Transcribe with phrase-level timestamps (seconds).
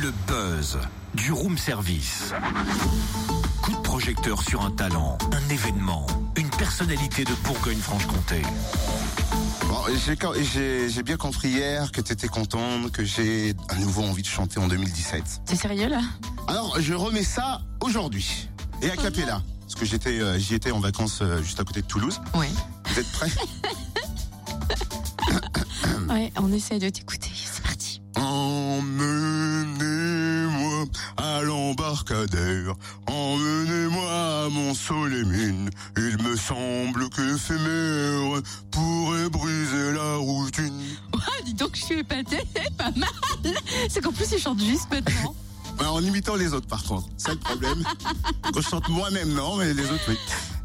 [0.00, 0.78] Le buzz
[1.14, 2.32] du room service.
[3.60, 8.40] Coup de projecteur sur un talent, un événement, une personnalité de Bourgogne-Franche-Comté.
[9.68, 14.26] Bon, j'ai bien compris hier que tu étais contente, que j'ai à nouveau envie de
[14.26, 15.42] chanter en 2017.
[15.44, 16.00] T'es sérieux là?
[16.46, 18.48] Alors, je remets ça aujourd'hui.
[18.80, 19.42] Et à Capella.
[19.62, 22.20] Parce que j'étais, euh, j'y étais en vacances euh, juste à côté de Toulouse.
[22.34, 22.48] Ouais.
[22.86, 23.30] Vous êtes prêts?
[26.08, 27.30] Ouais, on essaie de t'écouter.
[31.70, 32.74] L'embarcadère,
[33.06, 34.72] emmenez-moi à mon
[35.24, 38.42] mines Il me semble que l'éphémère
[38.72, 40.82] pourrait briser la routine.
[41.44, 42.42] Dis donc, je suis épatée.
[42.76, 43.54] Pas mal.
[43.88, 45.34] C'est qu'en plus, il chante juste maintenant.
[45.78, 47.84] Ouais, En imitant les autres par contre, c'est le problème.
[48.52, 50.18] Quand je chante moi-même, non, mais les autres, oui.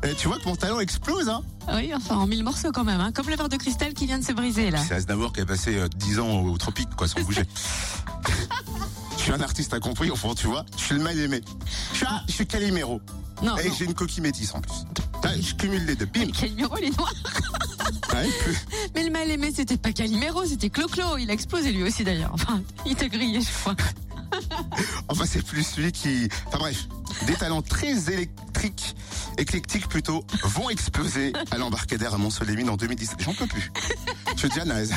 [0.04, 1.42] Et tu vois que mon talent explose, hein
[1.72, 3.00] Oui, enfin, en mille morceaux quand même.
[3.00, 3.12] Hein.
[3.12, 4.80] Comme le verre de cristal qui vient de se briser là.
[4.80, 7.44] C'est Aznavour qui a passé euh, 10 ans au, au tropique, quoi, sans bouger.
[9.26, 11.42] je suis un artiste, t'as compris, au fond, tu vois Je suis le mal aimé.
[11.94, 13.02] Je suis, un- je suis Calimero.
[13.42, 13.76] Non, Et non.
[13.78, 14.86] j'ai une coquille métisse en plus.
[15.24, 16.06] Là, je cumule les deux.
[16.06, 17.12] Bim Calimero, il est noir.
[18.14, 18.58] Ouais, plus-
[18.94, 21.18] Mais le mal aimé, c'était pas Calimero, c'était Clo-Clo.
[21.18, 22.32] Il a explosé lui aussi d'ailleurs.
[22.34, 23.76] Enfin, il t'a grillé, je crois.
[25.08, 26.28] Enfin, c'est plus celui qui.
[26.48, 26.88] Enfin bref,
[27.26, 28.96] des talents très électriques,
[29.38, 33.22] éclectiques plutôt, vont exploser à l'embarcadère à Mont-Soleil-Mines en 2017.
[33.24, 33.72] J'en peux plus.
[34.36, 34.92] Je dis à naze.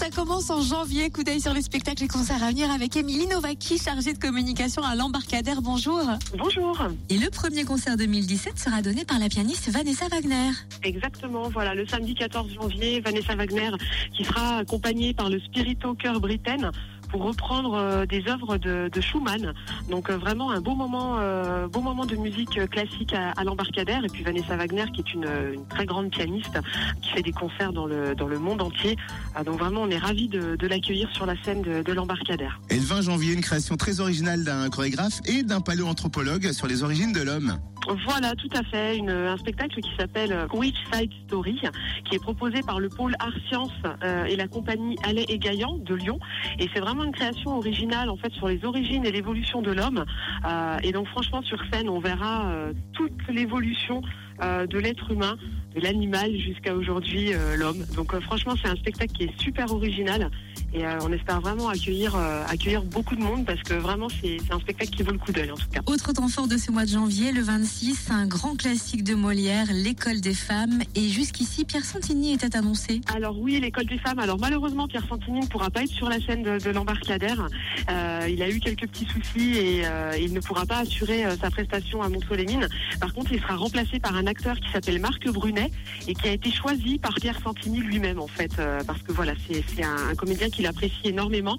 [0.00, 1.10] Ça commence en janvier.
[1.10, 4.82] Coup d'œil sur les spectacles et concerts à venir avec Émilie Novaki, chargée de communication
[4.82, 5.60] à l'embarcadère.
[5.60, 6.00] Bonjour.
[6.38, 6.86] Bonjour.
[7.10, 10.52] Et le premier concert 2017 sera donné par la pianiste Vanessa Wagner.
[10.82, 13.72] Exactement, voilà, le samedi 14 janvier, Vanessa Wagner
[14.16, 16.70] qui sera accompagnée par le Spirito Chœur Britaine
[17.10, 19.54] pour reprendre euh, des œuvres de, Schumann.
[19.88, 24.04] Donc euh, vraiment un beau moment, euh, beau moment de musique classique à, l'embarcadère.
[24.04, 25.26] Et puis Vanessa Wagner qui est une,
[25.68, 26.58] très grande pianiste
[27.02, 28.96] qui fait des concerts dans le, dans le monde entier.
[29.34, 32.60] Ah, donc vraiment on est ravis de, de l'accueillir sur la scène de, de l'embarcadère.
[32.70, 36.82] Et le 20 janvier, une création très originale d'un chorégraphe et d'un paléoanthropologue sur les
[36.82, 37.58] origines de l'homme.
[37.88, 39.00] Voilà, tout à fait.
[39.00, 41.60] Un spectacle qui s'appelle euh, Which Side Story,
[42.04, 43.72] qui est proposé par le pôle Art Science
[44.04, 46.18] euh, et la compagnie Allais et Gaillan de Lyon.
[46.58, 50.04] Et c'est vraiment une création originale en fait sur les origines et l'évolution de l'homme.
[50.46, 52.52] Euh, et donc franchement sur scène, on verra
[52.92, 54.02] toute l'évolution
[54.40, 55.36] de l'être humain,
[55.74, 57.84] de l'animal jusqu'à aujourd'hui l'homme.
[57.96, 60.30] Donc franchement c'est un spectacle qui est super original.
[60.72, 64.38] Et euh, on espère vraiment accueillir, euh, accueillir beaucoup de monde parce que vraiment c'est
[64.50, 65.80] un spectacle qui vaut le coup d'œil en tout cas.
[65.86, 69.66] Autre temps fort de ce mois de janvier, le 26, un grand classique de Molière,
[69.72, 70.80] L'école des femmes.
[70.94, 73.00] Et jusqu'ici, Pierre Santini était annoncé.
[73.14, 74.18] Alors oui, l'école des femmes.
[74.18, 77.48] Alors malheureusement, Pierre Santini ne pourra pas être sur la scène de, de l'embarcadère.
[77.90, 81.36] Euh, il a eu quelques petits soucis et euh, il ne pourra pas assurer euh,
[81.36, 82.68] sa prestation à Monceau-les-Mines.
[83.00, 85.70] Par contre, il sera remplacé par un acteur qui s'appelle Marc Brunet
[86.06, 89.32] et qui a été choisi par Pierre Santini lui-même en fait, euh, parce que voilà,
[89.48, 91.56] c'est un, un comédien qu'il apprécie énormément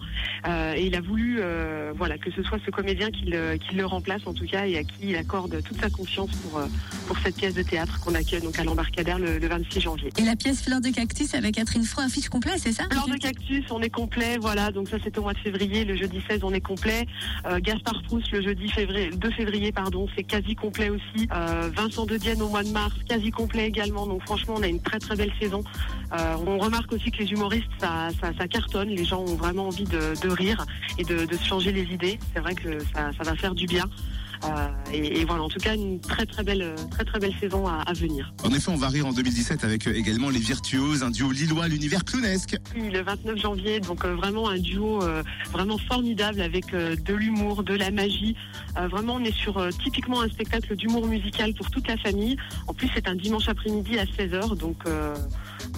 [0.48, 3.74] euh, et il a voulu euh, voilà que ce soit ce comédien qui le, qui
[3.76, 6.68] le remplace en tout cas et à qui il accorde toute sa confiance pour euh,
[7.12, 10.10] pour cette pièce de théâtre qu'on accueille donc à l'embarcadère le, le 26 janvier.
[10.18, 12.86] Et la pièce Fleur de Cactus avec Catherine Fro, affiche complet, c'est ça?
[12.90, 14.72] Fleur de cactus, on est complet, voilà.
[14.72, 17.06] Donc ça c'était au mois de février, le jeudi 16 on est complet.
[17.46, 21.28] Euh, Gaspard Proust le jeudi février, 2 février pardon, c'est quasi complet aussi.
[21.36, 24.08] Euh, Vincent de Dienne au mois de mars, quasi complet également.
[24.08, 25.66] Donc franchement on a une très très belle saison.
[26.14, 29.68] Euh, on remarque aussi que les humoristes ça, ça, ça cartonne, les gens ont vraiment
[29.68, 30.66] envie de, de rire
[30.98, 32.20] et de, de se changer les idées.
[32.34, 33.84] C'est vrai que ça, ça va faire du bien.
[34.44, 37.68] Euh, et, et voilà, en tout cas une très très belle très très belle saison
[37.68, 38.34] à, à venir.
[38.44, 41.68] En effet, on va rire en 2017 avec euh, également les Virtuoses, un duo lillois
[41.68, 42.58] l'univers clownesque.
[42.76, 47.14] Oui, le 29 janvier, donc euh, vraiment un duo euh, vraiment formidable avec euh, de
[47.14, 48.36] l'humour, de la magie.
[48.78, 52.38] Euh, vraiment, on est sur euh, typiquement un spectacle d'humour musical pour toute la famille.
[52.68, 55.16] En plus, c'est un dimanche après-midi à 16h, donc euh,